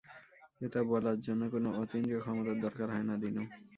এটা 0.61 0.79
বলার 0.89 1.17
জন্যে 1.25 1.47
কোনো 1.53 1.69
অতীন্দ্রিয় 1.81 2.21
ক্ষমতার 2.21 2.57
দরকার 2.65 2.87
হয় 2.93 3.05
না, 3.09 3.15
দিনু। 3.23 3.43